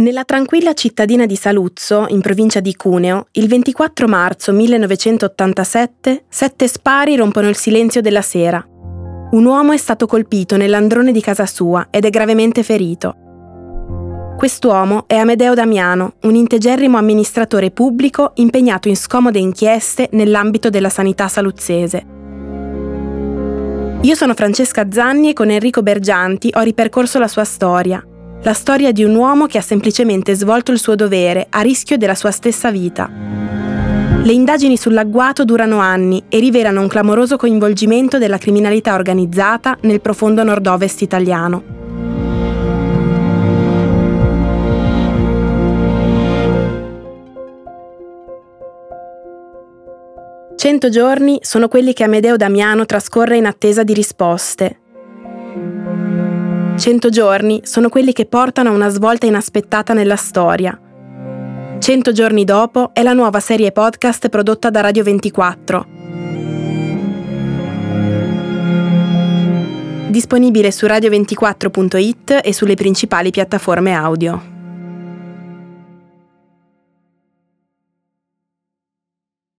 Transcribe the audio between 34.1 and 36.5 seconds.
Le indagini sull'agguato durano anni e